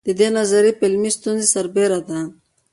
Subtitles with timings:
[0.07, 2.19] د دې نظریې پر علمي ستونزې سربېره ده.